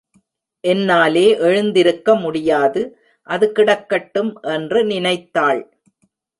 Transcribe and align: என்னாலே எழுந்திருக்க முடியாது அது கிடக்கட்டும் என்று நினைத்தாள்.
என்னாலே 0.63 1.37
எழுந்திருக்க 1.39 2.15
முடியாது 2.15 2.81
அது 3.27 3.51
கிடக்கட்டும் 3.51 4.33
என்று 4.41 4.85
நினைத்தாள். 4.85 5.63